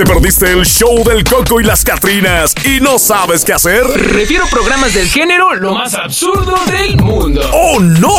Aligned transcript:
¿Te 0.00 0.06
perdiste 0.06 0.50
el 0.50 0.64
show 0.64 1.04
del 1.04 1.22
Coco 1.24 1.60
y 1.60 1.64
las 1.64 1.84
Catrinas 1.84 2.54
y 2.64 2.80
no 2.80 2.98
sabes 2.98 3.44
qué 3.44 3.52
hacer? 3.52 3.82
Refiero 3.84 4.46
programas 4.50 4.94
del 4.94 5.06
género 5.06 5.54
lo 5.54 5.74
más 5.74 5.92
absurdo 5.92 6.56
del 6.70 6.96
mundo. 6.96 7.42
¡Oh, 7.52 7.78
no! 7.78 8.16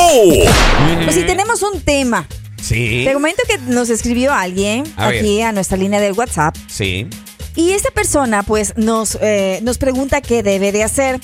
Pues 1.04 1.16
si 1.16 1.24
tenemos 1.24 1.64
un 1.64 1.82
tema. 1.82 2.28
Sí. 2.62 3.02
Te 3.04 3.14
comento 3.14 3.42
que 3.48 3.58
nos 3.58 3.90
escribió 3.90 4.32
alguien 4.32 4.84
A 4.96 5.08
ver. 5.08 5.22
aquí 5.22 5.42
a 5.42 5.52
nuestra 5.54 5.76
línea 5.76 6.00
del 6.00 6.14
WhatsApp. 6.14 6.56
Sí. 6.68 7.08
Y 7.56 7.72
esta 7.72 7.92
persona, 7.92 8.44
pues, 8.44 8.74
nos, 8.78 9.18
eh, 9.22 9.60
nos 9.64 9.78
pregunta 9.78 10.22
qué 10.22 10.42
debe 10.44 10.72
de 10.72 10.84
hacer. 10.84 11.20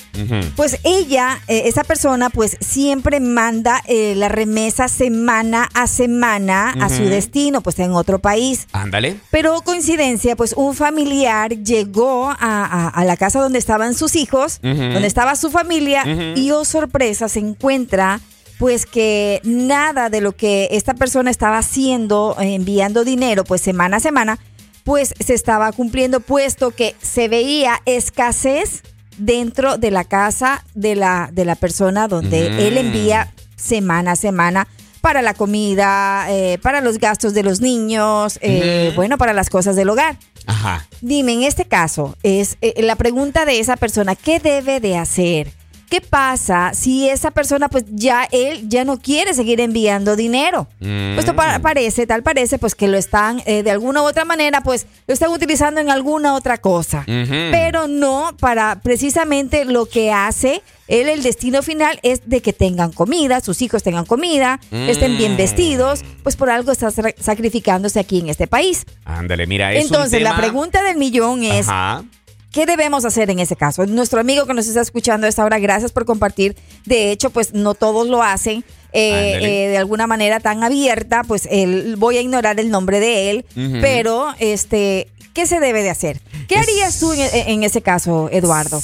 Pues 0.56 0.78
ella, 0.84 1.40
eh, 1.48 1.62
esa 1.66 1.84
persona, 1.84 2.28
pues 2.30 2.56
siempre 2.60 3.18
manda 3.20 3.80
eh, 3.86 4.14
la 4.16 4.28
remesa 4.28 4.88
semana 4.88 5.68
a 5.74 5.86
semana 5.86 6.70
a 6.80 6.88
su 6.90 7.04
destino, 7.04 7.62
pues 7.62 7.78
en 7.78 7.92
otro 7.92 8.18
país. 8.18 8.66
Ándale. 8.72 9.16
Pero 9.30 9.60
coincidencia, 9.62 10.36
pues 10.36 10.52
un 10.56 10.74
familiar 10.74 11.50
llegó 11.62 12.26
a, 12.28 12.36
a- 12.38 12.88
a 12.88 13.04
la 13.04 13.16
casa 13.16 13.40
donde 13.40 13.58
estaban 13.58 13.94
sus 13.94 14.14
hijos, 14.16 14.60
donde 14.62 15.06
estaba 15.06 15.34
su 15.36 15.50
familia, 15.50 16.04
y 16.36 16.50
oh 16.50 16.64
sorpresa, 16.64 17.28
se 17.28 17.38
encuentra 17.40 18.20
pues 18.58 18.86
que 18.86 19.40
nada 19.44 20.10
de 20.10 20.20
lo 20.20 20.32
que 20.32 20.68
esta 20.72 20.94
persona 20.94 21.30
estaba 21.30 21.58
haciendo, 21.58 22.34
enviando 22.40 23.04
dinero, 23.04 23.44
pues 23.44 23.60
semana 23.60 23.98
a 23.98 24.00
semana, 24.00 24.38
pues 24.88 25.12
se 25.20 25.34
estaba 25.34 25.70
cumpliendo, 25.72 26.20
puesto 26.20 26.70
que 26.70 26.96
se 27.02 27.28
veía 27.28 27.82
escasez 27.84 28.82
dentro 29.18 29.76
de 29.76 29.90
la 29.90 30.04
casa 30.04 30.64
de 30.74 30.96
la, 30.96 31.28
de 31.30 31.44
la 31.44 31.56
persona 31.56 32.08
donde 32.08 32.48
Mm. 32.48 32.58
él 32.58 32.78
envía 32.78 33.34
semana 33.54 34.12
a 34.12 34.16
semana 34.16 34.66
para 35.02 35.20
la 35.20 35.34
comida, 35.34 36.24
eh, 36.30 36.56
para 36.62 36.80
los 36.80 36.96
gastos 36.96 37.34
de 37.34 37.42
los 37.42 37.60
niños, 37.60 38.38
eh, 38.40 38.94
bueno, 38.96 39.18
para 39.18 39.34
las 39.34 39.50
cosas 39.50 39.76
del 39.76 39.90
hogar. 39.90 40.16
Ajá. 40.46 40.86
Dime, 41.02 41.34
en 41.34 41.42
este 41.42 41.66
caso, 41.66 42.16
es 42.22 42.56
eh, 42.62 42.80
la 42.82 42.96
pregunta 42.96 43.44
de 43.44 43.60
esa 43.60 43.76
persona, 43.76 44.16
¿qué 44.16 44.40
debe 44.40 44.80
de 44.80 44.96
hacer? 44.96 45.52
¿Qué 45.88 46.00
pasa 46.02 46.72
si 46.74 47.08
esa 47.08 47.30
persona, 47.30 47.68
pues 47.68 47.84
ya 47.88 48.28
él 48.30 48.68
ya 48.68 48.84
no 48.84 48.98
quiere 48.98 49.32
seguir 49.32 49.60
enviando 49.60 50.16
dinero? 50.16 50.66
Mm. 50.80 51.14
Pues 51.14 51.20
esto 51.20 51.34
pa- 51.34 51.58
parece, 51.60 52.06
tal 52.06 52.22
parece, 52.22 52.58
pues 52.58 52.74
que 52.74 52.88
lo 52.88 52.98
están, 52.98 53.42
eh, 53.46 53.62
de 53.62 53.70
alguna 53.70 54.02
u 54.02 54.04
otra 54.06 54.24
manera, 54.26 54.60
pues 54.62 54.86
lo 55.06 55.14
están 55.14 55.30
utilizando 55.30 55.80
en 55.80 55.88
alguna 55.90 56.34
otra 56.34 56.58
cosa. 56.58 57.04
Pero 57.06 57.88
no 57.88 58.34
para 58.38 58.80
precisamente 58.82 59.64
lo 59.64 59.86
que 59.86 60.12
hace 60.12 60.62
él, 60.88 61.08
el 61.08 61.22
destino 61.22 61.62
final 61.62 61.98
es 62.02 62.20
de 62.26 62.40
que 62.42 62.52
tengan 62.52 62.92
comida, 62.92 63.40
sus 63.40 63.60
hijos 63.62 63.82
tengan 63.82 64.04
comida, 64.04 64.58
estén 64.70 65.16
bien 65.18 65.34
Mm. 65.34 65.36
vestidos, 65.38 66.04
pues 66.22 66.36
por 66.36 66.50
algo 66.50 66.72
está 66.72 66.90
sa- 66.90 67.14
sacrificándose 67.18 67.98
aquí 68.00 68.20
en 68.20 68.28
este 68.28 68.46
país. 68.46 68.84
Ándale, 69.04 69.46
mira, 69.46 69.72
es 69.72 69.86
un 69.86 69.94
Entonces, 69.94 70.20
la 70.22 70.36
pregunta 70.36 70.82
del 70.82 70.96
millón 70.96 71.42
es, 71.44 71.68
Ajá. 71.68 72.04
¿Qué 72.52 72.66
debemos 72.66 73.04
hacer 73.04 73.30
en 73.30 73.38
ese 73.38 73.56
caso? 73.56 73.86
Nuestro 73.86 74.20
amigo 74.20 74.46
que 74.46 74.54
nos 74.54 74.66
está 74.66 74.80
escuchando 74.80 75.26
a 75.26 75.28
esta 75.30 75.44
hora, 75.44 75.58
gracias 75.58 75.92
por 75.92 76.04
compartir. 76.04 76.56
De 76.84 77.10
hecho, 77.10 77.30
pues 77.30 77.54
no 77.54 77.74
todos 77.74 78.08
lo 78.08 78.22
hacen 78.22 78.64
eh, 78.92 79.38
eh, 79.42 79.68
de 79.68 79.78
alguna 79.78 80.06
manera 80.06 80.40
tan 80.40 80.64
abierta, 80.64 81.22
pues 81.24 81.46
él, 81.50 81.96
voy 81.96 82.16
a 82.16 82.20
ignorar 82.20 82.58
el 82.58 82.70
nombre 82.70 83.00
de 83.00 83.30
él, 83.30 83.44
pero 83.82 84.28
este, 84.38 85.08
¿qué 85.34 85.46
se 85.46 85.60
debe 85.60 85.82
de 85.82 85.90
hacer? 85.90 86.20
¿Qué 86.48 86.56
harías 86.56 86.98
tú 86.98 87.12
en, 87.12 87.20
en 87.32 87.62
ese 87.64 87.82
caso, 87.82 88.30
Eduardo? 88.32 88.80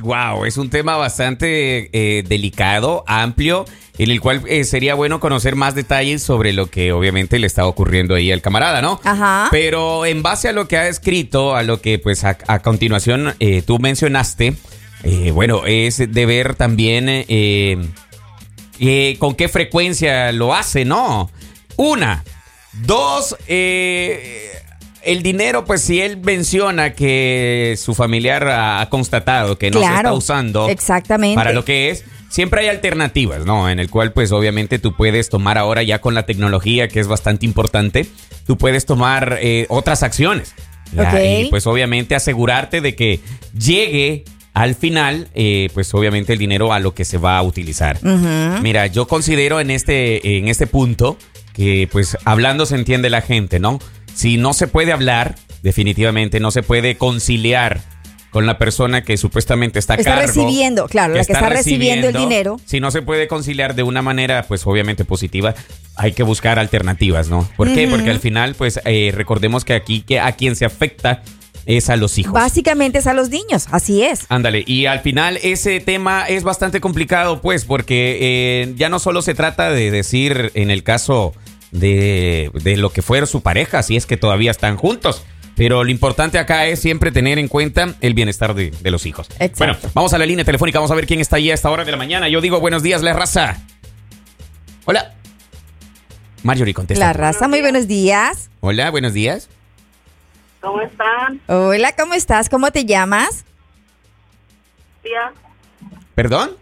Wow, 0.00 0.44
es 0.44 0.56
un 0.56 0.70
tema 0.70 0.96
bastante 0.96 1.90
eh, 1.92 2.22
delicado, 2.22 3.04
amplio, 3.06 3.64
en 3.98 4.10
el 4.10 4.20
cual 4.20 4.42
eh, 4.46 4.64
sería 4.64 4.94
bueno 4.94 5.20
conocer 5.20 5.56
más 5.56 5.74
detalles 5.74 6.22
sobre 6.22 6.52
lo 6.52 6.70
que 6.70 6.92
obviamente 6.92 7.38
le 7.38 7.46
está 7.46 7.66
ocurriendo 7.66 8.14
ahí 8.14 8.32
al 8.32 8.40
camarada, 8.40 8.80
¿no? 8.80 9.00
Ajá. 9.04 9.48
Pero 9.50 10.06
en 10.06 10.22
base 10.22 10.48
a 10.48 10.52
lo 10.52 10.68
que 10.68 10.76
ha 10.76 10.88
escrito, 10.88 11.54
a 11.54 11.62
lo 11.62 11.80
que 11.80 11.98
pues 11.98 12.24
a, 12.24 12.38
a 12.46 12.60
continuación 12.60 13.34
eh, 13.40 13.62
tú 13.62 13.78
mencionaste, 13.78 14.54
bueno, 15.32 15.66
es 15.66 15.98
de 15.98 16.26
ver 16.26 16.54
también 16.54 17.06
con 19.18 19.34
qué 19.34 19.48
frecuencia 19.48 20.30
lo 20.32 20.54
hace, 20.54 20.84
¿no? 20.84 21.28
Una. 21.76 22.22
Dos, 22.72 23.36
eh, 23.48 24.50
el 25.04 25.22
dinero, 25.22 25.64
pues 25.64 25.82
si 25.82 26.00
él 26.00 26.18
menciona 26.18 26.92
que 26.94 27.74
su 27.78 27.94
familiar 27.94 28.48
ha, 28.48 28.88
constatado 28.90 29.58
que 29.58 29.70
no 29.70 29.80
se 29.80 29.86
está 29.86 30.12
usando 30.12 30.68
exactamente. 30.68 31.34
para 31.34 31.52
lo 31.52 31.64
que 31.64 31.90
es, 31.90 32.04
siempre 32.28 32.62
hay 32.62 32.68
alternativas, 32.68 33.44
¿no? 33.44 33.68
En 33.68 33.78
el 33.78 33.90
cual 33.90 34.12
pues 34.12 34.32
obviamente 34.32 34.78
tú 34.78 34.94
puedes 34.96 35.28
tomar 35.28 35.58
ahora 35.58 35.82
ya 35.82 36.00
con 36.00 36.14
la 36.14 36.24
tecnología 36.24 36.88
que 36.88 37.00
es 37.00 37.08
bastante 37.08 37.46
importante, 37.46 38.06
tú 38.46 38.56
puedes 38.56 38.86
tomar 38.86 39.38
eh, 39.40 39.66
otras 39.68 40.02
acciones. 40.02 40.54
Y 40.92 41.46
pues 41.46 41.66
obviamente 41.66 42.14
asegurarte 42.14 42.82
de 42.82 42.94
que 42.94 43.20
llegue 43.58 44.24
al 44.52 44.74
final, 44.74 45.28
eh, 45.34 45.70
pues 45.72 45.92
obviamente 45.94 46.34
el 46.34 46.38
dinero 46.38 46.72
a 46.74 46.80
lo 46.80 46.94
que 46.94 47.06
se 47.06 47.16
va 47.16 47.38
a 47.38 47.42
utilizar. 47.42 47.98
Mira, 48.62 48.86
yo 48.88 49.08
considero 49.08 49.60
en 49.60 49.70
este, 49.70 50.36
en 50.36 50.48
este 50.48 50.66
punto 50.66 51.16
que 51.54 51.88
pues 51.90 52.16
hablando 52.24 52.66
se 52.66 52.74
entiende 52.74 53.10
la 53.10 53.22
gente, 53.22 53.58
¿no? 53.58 53.78
Si 54.14 54.36
no 54.36 54.52
se 54.52 54.68
puede 54.68 54.92
hablar, 54.92 55.36
definitivamente 55.62 56.40
no 56.40 56.50
se 56.50 56.62
puede 56.62 56.96
conciliar 56.96 57.80
con 58.32 58.46
la 58.46 58.56
persona 58.56 59.02
que 59.02 59.18
supuestamente 59.18 59.78
está 59.78 59.94
Está 59.94 60.14
cargo, 60.14 60.26
recibiendo, 60.26 60.86
claro, 60.88 61.14
la 61.14 61.24
que 61.24 61.32
está 61.32 61.50
recibiendo 61.50 62.08
el 62.08 62.14
dinero. 62.16 62.58
Si 62.64 62.80
no 62.80 62.90
se 62.90 63.02
puede 63.02 63.28
conciliar 63.28 63.74
de 63.74 63.82
una 63.82 64.00
manera, 64.00 64.44
pues 64.44 64.66
obviamente 64.66 65.04
positiva, 65.04 65.54
hay 65.96 66.12
que 66.12 66.22
buscar 66.22 66.58
alternativas, 66.58 67.28
¿no? 67.28 67.46
¿Por 67.58 67.72
qué? 67.74 67.86
Porque 67.88 68.10
al 68.10 68.20
final, 68.20 68.54
pues 68.54 68.80
eh, 68.86 69.12
recordemos 69.14 69.66
que 69.66 69.74
aquí 69.74 70.00
que 70.00 70.18
a 70.18 70.32
quien 70.32 70.56
se 70.56 70.64
afecta 70.64 71.22
es 71.66 71.90
a 71.90 71.96
los 71.96 72.18
hijos. 72.18 72.32
Básicamente 72.32 72.98
es 72.98 73.06
a 73.06 73.12
los 73.12 73.28
niños, 73.28 73.66
así 73.70 74.02
es. 74.02 74.24
Ándale, 74.30 74.64
y 74.66 74.86
al 74.86 75.00
final 75.00 75.38
ese 75.42 75.80
tema 75.80 76.26
es 76.26 76.42
bastante 76.42 76.80
complicado, 76.80 77.42
pues, 77.42 77.66
porque 77.66 78.18
eh, 78.20 78.74
ya 78.76 78.88
no 78.88 78.98
solo 78.98 79.20
se 79.20 79.34
trata 79.34 79.70
de 79.70 79.90
decir 79.90 80.50
en 80.54 80.70
el 80.70 80.82
caso 80.82 81.34
de, 81.72 82.50
de 82.54 82.76
lo 82.76 82.90
que 82.90 83.02
fuera 83.02 83.26
su 83.26 83.42
pareja, 83.42 83.82
si 83.82 83.96
es 83.96 84.06
que 84.06 84.16
todavía 84.16 84.52
están 84.52 84.76
juntos. 84.76 85.24
Pero 85.56 85.84
lo 85.84 85.90
importante 85.90 86.38
acá 86.38 86.66
es 86.66 86.80
siempre 86.80 87.12
tener 87.12 87.38
en 87.38 87.48
cuenta 87.48 87.94
el 88.00 88.14
bienestar 88.14 88.54
de, 88.54 88.70
de 88.70 88.90
los 88.90 89.04
hijos. 89.04 89.28
Exacto. 89.38 89.58
Bueno, 89.58 89.76
vamos 89.92 90.14
a 90.14 90.18
la 90.18 90.24
línea 90.24 90.44
telefónica, 90.44 90.78
vamos 90.78 90.90
a 90.90 90.94
ver 90.94 91.06
quién 91.06 91.20
está 91.20 91.36
ahí 91.36 91.50
a 91.50 91.54
esta 91.54 91.70
hora 91.70 91.84
de 91.84 91.90
la 91.90 91.98
mañana. 91.98 92.28
Yo 92.28 92.40
digo 92.40 92.60
buenos 92.60 92.82
días, 92.82 93.02
la 93.02 93.12
raza. 93.12 93.60
Hola. 94.86 95.14
Marjorie, 96.42 96.74
contesta. 96.74 97.04
La 97.04 97.12
raza, 97.12 97.48
muy 97.48 97.60
buenos 97.60 97.86
días. 97.86 98.50
Hola, 98.60 98.90
buenos 98.90 99.12
días. 99.12 99.48
¿Cómo 100.60 100.80
están? 100.80 101.40
Hola, 101.48 101.94
¿cómo 101.96 102.14
estás? 102.14 102.48
¿Cómo 102.48 102.70
te 102.70 102.84
llamas? 102.84 103.44
Tía, 105.02 105.32
¿Perdón? 106.14 106.52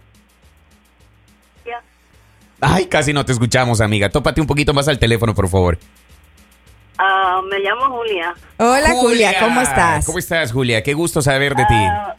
Ay, 2.61 2.87
casi 2.87 3.13
no 3.13 3.25
te 3.25 3.33
escuchamos, 3.33 3.81
amiga. 3.81 4.11
Tópate 4.11 4.41
un 4.41 4.47
poquito 4.47 4.75
más 4.75 4.87
al 4.89 4.99
teléfono, 4.99 5.35
por 5.35 5.49
favor. 5.49 5.79
Ah, 6.99 7.41
me 7.51 7.59
llamo 7.61 7.87
Julia. 7.97 8.35
Hola, 8.59 8.91
Julia, 8.91 9.35
¿cómo 9.41 9.61
estás? 9.63 10.05
¿Cómo 10.05 10.19
estás, 10.19 10.53
Julia? 10.53 10.83
Qué 10.83 10.93
gusto 10.93 11.23
saber 11.23 11.55
de 11.55 11.65
ti. 11.65 11.75
Ah, 11.75 12.15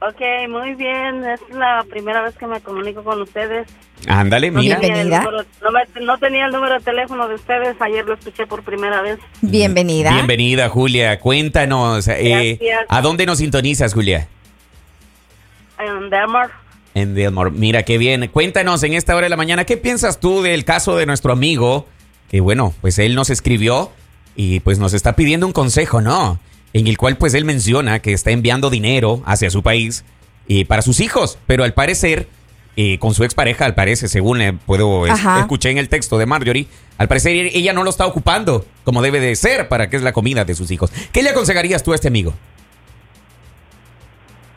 ok, 0.00 0.48
muy 0.48 0.74
bien. 0.74 1.22
Es 1.24 1.40
la 1.50 1.84
primera 1.90 2.22
vez 2.22 2.34
que 2.36 2.46
me 2.46 2.60
comunico 2.62 3.04
con 3.04 3.20
ustedes. 3.20 3.68
Ándale, 4.08 4.50
No 4.50 4.60
mira. 4.60 4.78
Bienvenida. 4.78 5.18
número, 5.22 5.44
no, 5.62 5.70
me- 5.70 6.00
no 6.06 6.16
tenía 6.18 6.46
el 6.46 6.52
número 6.52 6.74
de 6.78 6.80
teléfono 6.80 7.28
de 7.28 7.34
ustedes. 7.34 7.76
Ayer 7.80 8.06
lo 8.06 8.14
escuché 8.14 8.46
por 8.46 8.62
primera 8.62 9.02
vez. 9.02 9.18
Bienvenida. 9.42 10.10
Bienvenida, 10.12 10.70
Julia. 10.70 11.20
Cuéntanos, 11.20 12.08
eh, 12.08 12.56
Gracias. 12.58 12.86
¿a 12.88 13.00
dónde 13.02 13.26
nos 13.26 13.38
sintonizas, 13.38 13.92
Julia? 13.92 14.26
En 15.78 16.08
Denver. 16.08 16.48
En 16.94 17.14
Delmore. 17.14 17.50
Mira, 17.50 17.84
qué 17.84 17.96
bien. 17.98 18.28
Cuéntanos 18.28 18.82
en 18.82 18.92
esta 18.94 19.14
hora 19.16 19.24
de 19.26 19.30
la 19.30 19.36
mañana, 19.36 19.64
¿qué 19.64 19.76
piensas 19.76 20.20
tú 20.20 20.42
del 20.42 20.64
caso 20.64 20.96
de 20.96 21.06
nuestro 21.06 21.32
amigo? 21.32 21.86
Que 22.30 22.40
bueno, 22.40 22.74
pues 22.80 22.98
él 22.98 23.14
nos 23.14 23.30
escribió 23.30 23.90
y 24.36 24.60
pues 24.60 24.78
nos 24.78 24.92
está 24.92 25.14
pidiendo 25.16 25.46
un 25.46 25.52
consejo, 25.52 26.00
¿no? 26.00 26.38
En 26.74 26.86
el 26.86 26.96
cual 26.98 27.16
pues 27.16 27.34
él 27.34 27.44
menciona 27.44 27.98
que 28.00 28.12
está 28.12 28.30
enviando 28.30 28.70
dinero 28.70 29.22
hacia 29.26 29.50
su 29.50 29.62
país 29.62 30.04
y 30.48 30.64
para 30.64 30.82
sus 30.82 31.00
hijos, 31.00 31.38
pero 31.46 31.64
al 31.64 31.74
parecer, 31.74 32.28
eh, 32.76 32.98
con 32.98 33.12
su 33.14 33.24
expareja, 33.24 33.64
al 33.66 33.74
parecer, 33.74 34.08
según 34.08 34.40
eh, 34.40 34.52
puedo 34.66 35.06
es- 35.06 35.12
escuché 35.40 35.70
en 35.70 35.78
el 35.78 35.88
texto 35.90 36.16
de 36.18 36.24
Marjorie, 36.26 36.66
al 36.98 37.08
parecer 37.08 37.32
ella 37.54 37.72
no 37.74 37.84
lo 37.84 37.90
está 37.90 38.06
ocupando 38.06 38.64
como 38.84 39.02
debe 39.02 39.20
de 39.20 39.34
ser 39.36 39.68
para 39.68 39.88
que 39.90 39.96
es 39.96 40.02
la 40.02 40.12
comida 40.12 40.44
de 40.44 40.54
sus 40.54 40.70
hijos. 40.70 40.90
¿Qué 41.12 41.22
le 41.22 41.30
aconsejarías 41.30 41.82
tú 41.82 41.92
a 41.92 41.94
este 41.94 42.08
amigo? 42.08 42.32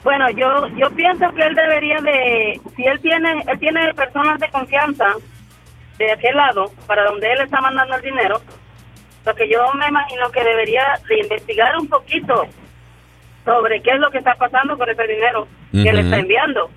Bueno, 0.05 0.29
yo 0.29 0.67
yo 0.77 0.91
pienso 0.91 1.33
que 1.33 1.41
él 1.41 1.55
debería 1.55 1.99
de, 1.99 2.61
si 2.75 2.85
él 2.85 2.99
tiene 2.99 3.43
él 3.47 3.57
tiene 3.57 3.91
personas 3.95 4.39
de 4.39 4.47
confianza 4.49 5.15
de 5.97 6.11
aquel 6.11 6.35
lado, 6.35 6.71
para 6.85 7.05
donde 7.05 7.31
él 7.31 7.41
está 7.41 7.59
mandando 7.59 7.95
el 7.95 8.03
dinero, 8.03 8.39
lo 9.25 9.33
que 9.33 9.49
yo 9.49 9.73
me 9.73 9.87
imagino 9.87 10.29
que 10.29 10.43
debería 10.43 10.83
de 11.09 11.21
investigar 11.21 11.75
un 11.79 11.87
poquito 11.87 12.45
sobre 13.43 13.81
qué 13.81 13.93
es 13.93 13.99
lo 13.99 14.11
que 14.11 14.19
está 14.19 14.35
pasando 14.35 14.77
con 14.77 14.87
ese 14.87 15.07
dinero 15.07 15.47
que 15.71 15.91
le 15.91 16.01
está 16.01 16.17
enviando. 16.17 16.69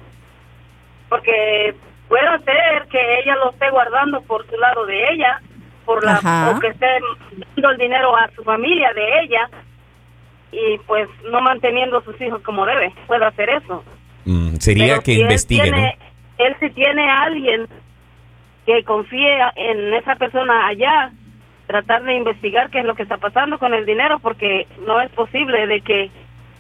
Porque 1.11 1.75
puede 2.09 2.39
ser 2.45 2.87
que 2.91 3.21
ella 3.21 3.37
lo 3.37 3.51
esté 3.51 3.69
guardando 3.69 4.23
por 4.23 4.47
su 4.49 4.57
lado 4.57 4.87
de 4.87 5.13
ella, 5.13 5.43
por 5.85 6.03
la 6.03 6.15
Ajá. 6.15 6.53
o 6.57 6.61
que 6.61 6.69
esté 6.69 6.87
dando 7.57 7.71
el 7.73 7.77
dinero 7.77 8.17
a 8.17 8.31
su 8.31 8.43
familia 8.43 8.91
de 8.95 9.21
ella 9.21 9.51
y 10.53 10.79
pues 10.87 11.09
no 11.31 11.41
manteniendo 11.41 11.99
a 11.99 12.05
sus 12.05 12.21
hijos 12.21 12.43
como 12.43 12.65
debe. 12.67 12.93
Puede 13.07 13.25
hacer 13.25 13.49
eso. 13.51 13.85
Mm, 14.25 14.57
sería 14.57 14.87
Pero 14.87 15.03
que 15.03 15.13
si 15.13 15.21
él 15.21 15.23
investigue, 15.23 15.99
Él 16.39 16.57
si 16.61 16.71
tiene 16.71 17.11
a 17.11 17.23
alguien 17.23 17.67
que 18.67 18.85
confíe 18.85 19.39
en 19.57 19.95
esa 19.95 20.17
persona 20.17 20.67
allá, 20.67 21.11
tratar 21.67 22.03
de 22.05 22.15
investigar 22.15 22.71
qué 22.71 22.81
es 22.81 22.85
lo 22.85 22.95
que 22.95 23.03
está 23.03 23.17
pasando 23.17 23.59
con 23.59 23.75
el 23.75 23.87
dinero, 23.87 24.19
porque 24.19 24.67
no 24.87 25.01
es 25.01 25.11
posible 25.11 25.67
de 25.67 25.81
que 25.81 26.11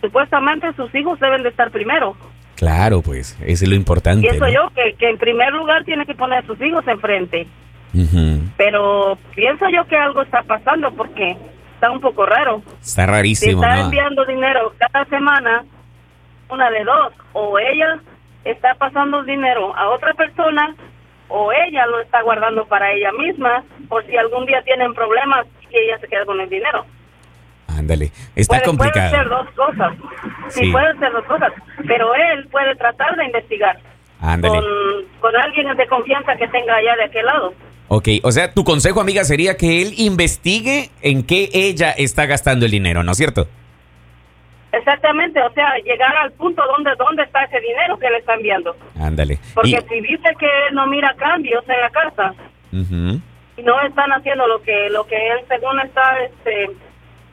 supuestamente 0.01 0.73
sus 0.75 0.95
hijos 0.95 1.21
deben 1.21 1.43
de 1.43 1.51
estar 1.51 1.71
primero. 1.71 2.17
Claro, 2.57 3.03
pues, 3.03 3.39
eso 3.45 3.65
es 3.65 3.69
lo 3.69 3.77
importante. 3.77 4.23
Pienso 4.29 4.47
¿no? 4.47 4.53
yo 4.53 4.71
que, 4.75 4.95
que 4.95 5.11
en 5.11 5.19
primer 5.19 5.53
lugar 5.53 5.85
tiene 5.85 6.07
que 6.07 6.15
poner 6.15 6.39
a 6.41 6.47
sus 6.47 6.61
hijos 6.61 6.87
enfrente. 6.89 7.47
Ujú. 7.95 8.43
Pero 8.57 9.19
pienso 9.35 9.67
yo 9.71 9.85
que 9.87 9.97
algo 9.97 10.23
está 10.23 10.43
pasando 10.43 10.91
porque 10.93 11.37
está 11.79 11.91
un 11.93 12.01
poco 12.01 12.27
raro. 12.27 12.61
Está 12.83 13.05
Si 13.05 13.07
rarísimo, 13.07 13.63
está 13.63 13.77
¿no? 13.77 13.85
enviando 13.85 14.25
dinero 14.25 14.73
cada 14.79 15.05
semana, 15.05 15.65
una 16.51 16.71
de 16.71 16.83
dos, 16.83 17.13
o 17.35 17.57
ella 17.59 18.01
está 18.45 18.75
pasando 18.75 19.23
dinero 19.23 19.75
a 19.77 19.89
otra 19.91 20.13
persona, 20.15 20.75
o 21.29 21.53
ella 21.53 21.87
lo 21.87 22.01
está 22.01 22.21
guardando 22.23 22.67
para 22.67 22.91
ella 22.93 23.13
misma, 23.13 23.63
por 23.89 24.05
si 24.07 24.17
algún 24.17 24.45
día 24.47 24.61
tienen 24.63 24.93
problemas 24.93 25.47
y 25.71 25.77
ella 25.79 25.99
se 25.99 26.09
queda 26.09 26.25
con 26.25 26.41
el 26.41 26.49
dinero. 26.49 26.85
Ándale, 27.69 28.11
está 28.35 28.61
puede, 28.61 28.77
puede 28.77 28.93
ser 28.93 29.29
complicado. 29.29 29.45
dos 29.45 29.51
cosas. 29.55 29.93
Sí, 30.49 30.65
Sí. 30.65 30.73
puede 30.73 30.99
ser 30.99 31.13
dos 31.13 31.25
cosas. 31.27 31.53
Pero 31.87 32.13
él 32.15 32.49
puede 32.51 32.75
tratar 32.77 33.15
de 33.15 33.27
investigar 33.27 33.79
Ándale. 34.21 34.59
con, 34.59 34.65
con 35.21 35.37
alguien 35.37 35.77
de 35.77 35.87
confianza 35.87 36.35
que 36.37 36.49
tenga 36.49 36.75
allá 36.75 36.97
de 36.97 37.05
aquel 37.05 37.27
lado. 37.27 37.55
Ok, 37.89 38.09
o 38.23 38.31
sea, 38.33 38.53
tu 38.53 38.65
consejo, 38.65 39.01
amiga, 39.01 39.25
sería 39.25 39.57
que 39.57 39.81
él 39.83 39.95
investigue 39.97 40.91
en 41.01 41.23
qué 41.25 41.49
ella 41.55 41.91
está 41.91 42.27
gastando 42.27 42.67
el 42.67 42.71
dinero, 42.71 43.03
¿no 43.03 43.13
es 43.13 43.17
cierto? 43.19 43.49
Exactamente, 44.73 45.41
o 45.43 45.51
sea, 45.55 45.75
llegar 45.85 46.15
al 46.19 46.33
punto 46.33 46.63
donde 46.67 46.91
dónde 46.99 47.23
está 47.23 47.43
ese 47.45 47.59
dinero 47.61 47.99
que 47.99 48.11
le 48.11 48.19
está 48.19 48.35
enviando. 48.35 48.77
Ándale. 49.01 49.39
Porque 49.55 49.71
Y- 49.71 49.89
si 49.89 50.01
dice 50.03 50.29
que 50.39 50.47
él 50.69 50.75
no 50.75 50.87
mira 50.87 51.15
cambios 51.17 51.65
en 51.69 51.81
la 51.81 51.91
casa 51.91 52.35
y 52.71 53.63
no 53.63 53.81
están 53.81 54.11
haciendo 54.13 54.47
lo 54.47 54.61
que 54.63 54.91
lo 54.91 55.07
que 55.07 55.17
él 55.17 55.39
según 55.49 55.81
está 55.81 56.03
este 56.23 56.67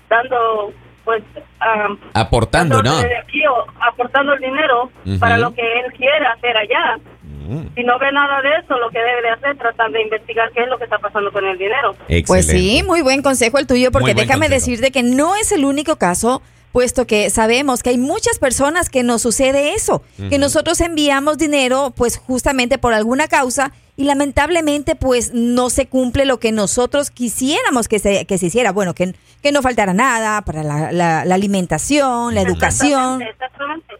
dando 0.09 0.71
pues 1.03 1.21
am, 1.59 1.99
Aportando, 2.13 2.81
¿no? 2.81 2.97
aquí 2.97 3.45
o 3.47 3.65
aportando 3.81 4.33
el 4.33 4.39
dinero 4.39 4.89
para 5.19 5.37
lo 5.37 5.53
que 5.53 5.61
él 5.61 5.91
quiere 5.97 6.25
hacer 6.25 6.55
allá. 6.57 6.97
Mm, 7.47 7.75
Si 7.75 7.83
no 7.83 7.99
ve 7.99 8.11
nada 8.11 8.41
de 8.41 8.49
eso, 8.63 8.77
lo 8.77 8.89
que 8.89 8.99
debe 8.99 9.21
de 9.21 9.29
hacer 9.29 9.51
es 9.51 9.57
tratar 9.57 9.91
de 9.91 10.01
investigar 10.01 10.51
qué 10.53 10.63
es 10.63 10.67
lo 10.69 10.77
que 10.77 10.83
está 10.85 10.97
pasando 10.99 11.31
con 11.31 11.45
el 11.45 11.57
dinero. 11.57 11.95
Pues 12.25 12.45
sí, 12.45 12.51
excelente. 12.51 12.83
muy 12.83 13.01
buen 13.01 13.21
consejo 13.21 13.57
el 13.57 13.67
tuyo, 13.67 13.91
porque 13.91 14.13
déjame 14.13 14.47
consejo. 14.47 14.71
decirte 14.71 14.91
que 14.91 15.03
no 15.03 15.35
es 15.35 15.51
el 15.51 15.65
único 15.65 15.95
caso, 15.97 16.41
puesto 16.71 17.07
que 17.07 17.29
sabemos 17.29 17.83
que 17.83 17.91
hay 17.91 17.97
muchas 17.97 18.37
personas 18.39 18.89
que 18.89 19.03
nos 19.03 19.21
sucede 19.21 19.73
eso, 19.75 20.01
que 20.29 20.37
nosotros 20.37 20.81
enviamos 20.81 21.37
dinero 21.37 21.93
pues 21.95 22.17
justamente 22.17 22.77
por 22.77 22.93
alguna 22.93 23.27
causa 23.29 23.71
y 23.95 24.03
lamentablemente 24.03 24.95
pues 24.97 25.33
no 25.33 25.69
se 25.69 25.85
cumple 25.87 26.25
lo 26.25 26.37
que 26.39 26.51
nosotros 26.51 27.11
quisiéramos 27.11 27.87
que 27.87 27.99
se, 27.99 28.25
que 28.25 28.37
se 28.37 28.47
hiciera. 28.47 28.73
Bueno, 28.73 28.93
que, 28.93 29.13
que 29.41 29.53
no 29.53 29.61
faltara 29.61 29.93
nada 29.93 30.41
para 30.41 30.63
la, 30.63 30.91
la- 30.91 31.23
la 31.23 31.35
alimentación, 31.35 32.35
la 32.35 32.41
educación. 32.41 33.21
Exactamente, 33.21 33.29
exactamente. 33.31 33.95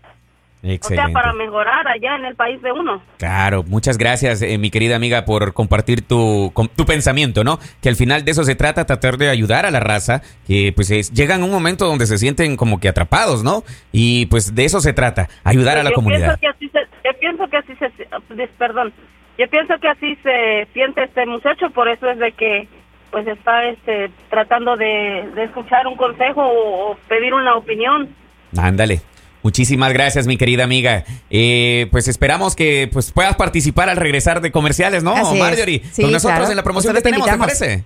O 0.81 0.87
sea, 0.87 1.07
para 1.13 1.33
mejorar 1.33 1.87
allá 1.87 2.15
en 2.15 2.25
el 2.25 2.35
país 2.35 2.61
de 2.61 2.71
uno. 2.71 3.01
Claro, 3.17 3.63
muchas 3.67 3.97
gracias, 3.97 4.41
eh, 4.41 4.57
mi 4.57 4.71
querida 4.71 4.95
amiga, 4.95 5.23
por 5.25 5.53
compartir 5.53 6.01
tu, 6.01 6.49
com- 6.53 6.67
tu 6.75 6.85
pensamiento, 6.85 7.43
¿no? 7.43 7.59
Que 7.81 7.89
al 7.89 7.95
final 7.95 8.25
de 8.25 8.31
eso 8.31 8.43
se 8.43 8.55
trata, 8.55 8.85
tratar 8.85 9.17
de 9.17 9.29
ayudar 9.29 9.65
a 9.65 9.71
la 9.71 9.79
raza, 9.79 10.21
que 10.47 10.73
pues 10.75 10.89
es- 10.91 11.11
llegan 11.13 11.41
a 11.41 11.45
un 11.45 11.51
momento 11.51 11.85
donde 11.85 12.07
se 12.07 12.17
sienten 12.17 12.57
como 12.57 12.79
que 12.79 12.89
atrapados, 12.89 13.43
¿no? 13.43 13.63
Y 13.91 14.25
pues 14.27 14.55
de 14.55 14.65
eso 14.65 14.79
se 14.81 14.93
trata, 14.93 15.29
ayudar 15.43 15.77
a 15.77 15.83
la 15.83 15.91
yo 15.91 15.95
comunidad. 15.95 16.39
Pienso 16.39 16.41
que 16.41 16.47
así 16.47 16.69
se, 16.69 16.79
yo 17.07 17.19
pienso 17.19 17.47
que 17.47 17.57
así 17.57 17.73
se, 17.75 18.47
perdón, 18.57 18.93
yo 19.37 19.47
pienso 19.49 19.73
que 19.79 19.87
así 19.87 20.17
se 20.23 20.67
siente 20.73 21.03
este 21.03 21.25
muchacho, 21.25 21.69
por 21.71 21.87
eso 21.89 22.09
es 22.09 22.17
de 22.17 22.31
que 22.31 22.67
pues 23.11 23.27
está 23.27 23.65
este 23.69 24.09
tratando 24.29 24.75
de, 24.75 25.29
de 25.35 25.43
escuchar 25.43 25.85
un 25.87 25.95
consejo 25.95 26.41
o, 26.41 26.91
o 26.91 26.95
pedir 27.07 27.33
una 27.33 27.55
opinión. 27.55 28.09
Ándale. 28.57 29.01
Muchísimas 29.45 29.93
gracias, 29.93 30.25
mi 30.25 30.37
querida 30.37 30.63
amiga. 30.63 31.03
Eh, 31.29 31.87
pues 31.91 32.07
esperamos 32.07 32.55
que 32.55 32.89
pues 32.91 33.11
puedas 33.11 33.35
participar 33.35 33.89
al 33.89 33.95
regresar 33.95 34.41
de 34.41 34.51
comerciales, 34.51 35.03
¿no, 35.03 35.15
Así 35.15 35.35
es. 35.35 35.39
Marjorie? 35.39 35.83
Sí, 35.91 36.01
Con 36.01 36.11
nosotros 36.11 36.37
claro. 36.39 36.49
en 36.49 36.57
la 36.57 36.63
promoción 36.63 36.95
Nosotros 36.95 37.13
que 37.13 37.19
te 37.19 37.23
tenemos, 37.23 37.29
¿te 37.29 37.59
parece? 37.59 37.83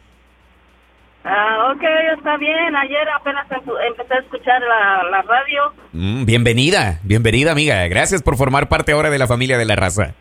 Ah, 1.26 1.74
ok, 1.76 1.84
está 2.18 2.38
bien. 2.38 2.74
Ayer 2.78 3.10
apenas 3.10 3.46
empecé 3.90 4.14
a 4.14 4.20
escuchar 4.20 4.62
la, 4.62 5.04
la 5.12 5.22
radio. 5.22 5.74
Mm, 5.92 6.24
bienvenida, 6.24 7.02
bienvenida, 7.04 7.52
amiga. 7.52 7.86
Gracias 7.90 8.24
por 8.24 8.38
formar 8.38 8.70
parte 8.70 8.94
ahora 8.94 9.10
de 9.10 9.20
la 9.20 9.28
familia 9.28 9.58
de 9.58 9.66
la 9.66 9.76
raza. 9.76 10.16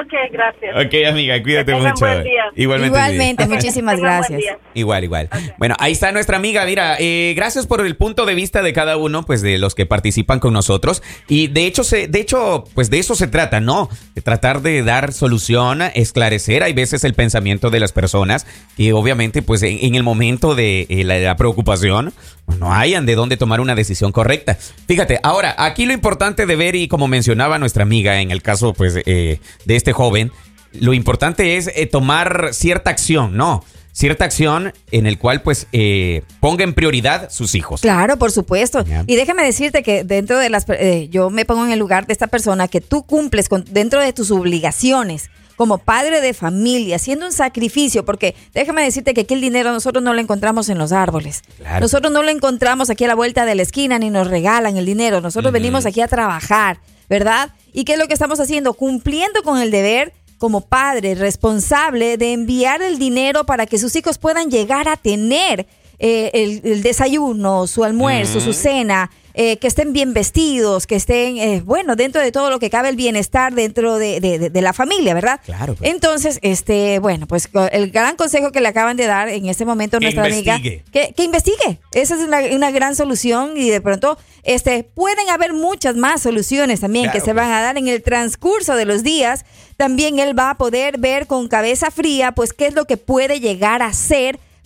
Ok, 0.00 0.12
gracias. 0.32 0.76
Ok, 0.86 0.94
amiga, 1.08 1.42
cuídate 1.42 1.72
Que 1.72 1.78
mucho. 1.80 2.06
buen 2.06 2.22
día. 2.22 2.44
Igualmente. 2.56 2.96
sí. 2.98 3.04
Igualmente, 3.04 3.46
muchísimas 3.46 4.00
gracias. 4.00 4.40
Igual, 4.74 5.04
igual. 5.04 5.28
Bueno, 5.58 5.74
ahí 5.78 5.92
está 5.92 6.12
nuestra 6.12 6.36
amiga. 6.36 6.64
Mira, 6.64 6.96
eh, 6.98 7.32
gracias 7.36 7.66
por 7.66 7.84
el 7.84 7.96
punto 7.96 8.26
de 8.26 8.34
vista 8.34 8.62
de 8.62 8.72
cada 8.72 8.96
uno, 8.96 9.24
pues 9.24 9.42
de 9.42 9.58
los 9.58 9.74
que 9.74 9.86
participan 9.86 10.40
con 10.40 10.52
nosotros. 10.52 11.02
Y 11.28 11.48
de 11.48 11.66
hecho, 11.66 11.84
se, 11.84 12.06
de 12.08 12.20
hecho, 12.20 12.64
pues 12.74 12.90
de 12.90 12.98
eso 12.98 13.14
se 13.14 13.26
trata, 13.26 13.60
¿no? 13.60 13.88
De 14.14 14.22
tratar 14.22 14.62
de 14.62 14.82
dar 14.82 15.12
solución, 15.12 15.82
esclarecer. 15.94 16.62
Hay 16.62 16.72
veces 16.72 17.04
el 17.04 17.14
pensamiento 17.14 17.70
de 17.70 17.80
las 17.80 17.92
personas 17.92 18.46
que 18.76 18.92
obviamente, 18.92 19.42
pues 19.42 19.62
en, 19.62 19.78
en 19.80 19.94
el 19.94 20.02
momento 20.02 20.54
de 20.54 20.86
eh, 20.88 21.04
la, 21.04 21.18
la 21.18 21.36
preocupación, 21.36 22.12
no 22.58 22.72
hayan 22.72 23.04
de 23.04 23.14
dónde 23.14 23.36
tomar 23.36 23.60
una 23.60 23.74
decisión 23.74 24.10
correcta. 24.10 24.56
Fíjate, 24.86 25.20
ahora, 25.22 25.54
aquí 25.58 25.84
lo 25.84 25.92
importante 25.92 26.46
de 26.46 26.56
ver 26.56 26.76
y 26.76 26.88
como 26.88 27.06
mencionaba 27.06 27.58
nuestra 27.58 27.82
amiga 27.82 28.20
en 28.22 28.30
el 28.30 28.40
caso, 28.42 28.72
pues, 28.72 28.94
eh, 29.04 29.38
de 29.66 29.76
este 29.76 29.87
joven, 29.92 30.32
lo 30.72 30.92
importante 30.92 31.56
es 31.56 31.70
eh, 31.74 31.86
tomar 31.86 32.50
cierta 32.52 32.90
acción, 32.90 33.36
¿no? 33.36 33.64
Cierta 33.92 34.24
acción 34.24 34.72
en 34.92 35.06
el 35.06 35.18
cual 35.18 35.42
pues 35.42 35.66
eh, 35.72 36.22
ponga 36.40 36.62
en 36.62 36.72
prioridad 36.72 37.30
sus 37.30 37.54
hijos. 37.54 37.80
Claro, 37.80 38.16
por 38.16 38.30
supuesto. 38.30 38.84
Y 39.06 39.16
déjame 39.16 39.42
decirte 39.42 39.82
que 39.82 40.04
dentro 40.04 40.38
de 40.38 40.50
las, 40.50 40.66
eh, 40.68 41.08
yo 41.10 41.30
me 41.30 41.44
pongo 41.44 41.64
en 41.64 41.72
el 41.72 41.80
lugar 41.80 42.06
de 42.06 42.12
esta 42.12 42.28
persona 42.28 42.68
que 42.68 42.80
tú 42.80 43.02
cumples 43.02 43.48
con, 43.48 43.64
dentro 43.70 44.00
de 44.00 44.12
tus 44.12 44.30
obligaciones 44.30 45.30
como 45.56 45.78
padre 45.78 46.20
de 46.20 46.34
familia, 46.34 46.94
haciendo 46.94 47.26
un 47.26 47.32
sacrificio, 47.32 48.04
porque 48.04 48.36
déjame 48.54 48.84
decirte 48.84 49.12
que 49.12 49.22
aquí 49.22 49.34
el 49.34 49.40
dinero 49.40 49.72
nosotros 49.72 50.04
no 50.04 50.14
lo 50.14 50.20
encontramos 50.20 50.68
en 50.68 50.78
los 50.78 50.92
árboles. 50.92 51.42
Claro. 51.56 51.80
Nosotros 51.80 52.12
no 52.12 52.22
lo 52.22 52.30
encontramos 52.30 52.90
aquí 52.90 53.04
a 53.04 53.08
la 53.08 53.16
vuelta 53.16 53.44
de 53.44 53.56
la 53.56 53.62
esquina 53.62 53.98
ni 53.98 54.08
nos 54.08 54.28
regalan 54.28 54.76
el 54.76 54.86
dinero. 54.86 55.20
Nosotros 55.20 55.52
venimos 55.52 55.84
aquí 55.84 56.00
a 56.00 56.06
trabajar, 56.06 56.78
¿verdad? 57.08 57.50
¿Y 57.72 57.84
qué 57.84 57.94
es 57.94 57.98
lo 57.98 58.06
que 58.06 58.14
estamos 58.14 58.40
haciendo? 58.40 58.74
Cumpliendo 58.74 59.42
con 59.42 59.58
el 59.58 59.70
deber 59.70 60.12
como 60.38 60.60
padre 60.60 61.14
responsable 61.14 62.16
de 62.16 62.32
enviar 62.32 62.80
el 62.80 62.98
dinero 62.98 63.44
para 63.44 63.66
que 63.66 63.78
sus 63.78 63.94
hijos 63.96 64.18
puedan 64.18 64.50
llegar 64.50 64.88
a 64.88 64.96
tener 64.96 65.66
eh, 65.98 66.30
el, 66.34 66.60
el 66.64 66.82
desayuno, 66.82 67.66
su 67.66 67.84
almuerzo, 67.84 68.40
su 68.40 68.52
cena, 68.52 69.10
eh, 69.34 69.56
que 69.58 69.68
estén 69.68 69.92
bien 69.92 70.14
vestidos, 70.14 70.88
que 70.88 70.96
estén, 70.96 71.38
eh, 71.38 71.62
bueno, 71.64 71.94
dentro 71.94 72.20
de 72.20 72.32
todo 72.32 72.50
lo 72.50 72.58
que 72.58 72.70
cabe 72.70 72.88
el 72.88 72.96
bienestar 72.96 73.54
dentro 73.54 73.96
de, 73.96 74.18
de- 74.20 74.38
de- 74.40 74.50
de 74.50 74.62
la 74.62 74.72
familia, 74.72 75.14
¿verdad? 75.14 75.40
Claro, 75.44 75.74
pues. 75.76 75.88
Entonces, 75.90 76.40
este, 76.42 76.98
bueno, 76.98 77.28
pues 77.28 77.48
el 77.70 77.90
gran 77.92 78.16
consejo 78.16 78.50
que 78.50 78.60
le 78.60 78.66
acaban 78.68 78.96
de 78.96 79.06
dar 79.06 79.28
en 79.28 79.46
este 79.46 79.64
momento 79.64 79.98
Que 79.98 80.06
nuestra 80.06 80.28
investigue. 80.28 80.50
amiga, 80.52 80.84
que, 80.90 81.14
que 81.14 81.22
investigue. 81.22 81.78
Esa 81.92 82.16
es 82.16 82.20
una, 82.22 82.40
una 82.52 82.72
gran 82.72 82.96
solución 82.96 83.52
y 83.56 83.70
de 83.70 83.80
pronto, 83.80 84.18
este, 84.42 84.82
pueden 84.82 85.28
haber 85.30 85.52
muchas 85.52 85.94
más 85.94 86.20
soluciones 86.22 86.80
también 86.80 87.04
Claro, 87.04 87.18
que 87.20 87.24
se 87.24 87.32
van 87.32 87.52
a 87.52 87.60
dar 87.60 87.78
en 87.78 87.86
el 87.86 88.02
transcurso 88.02 88.74
de 88.74 88.86
los 88.86 89.04
días. 89.04 89.44
También 89.76 90.18
él 90.18 90.36
va 90.36 90.50
a 90.50 90.58
poder 90.58 90.98
ver 90.98 91.28
con 91.28 91.46
cabeza 91.46 91.92
fría, 91.92 92.32
pues, 92.32 92.52
qué 92.52 92.66
es 92.66 92.74
lo 92.74 92.86
que 92.86 92.96
puede 92.96 93.38
llegar 93.38 93.82
a 93.82 93.92